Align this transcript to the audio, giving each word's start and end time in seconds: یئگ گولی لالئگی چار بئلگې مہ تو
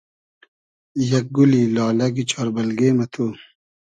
یئگ 1.09 1.27
گولی 1.35 1.61
لالئگی 1.75 2.23
چار 2.31 2.47
بئلگې 2.55 2.89
مہ 2.97 3.05
تو 3.13 3.25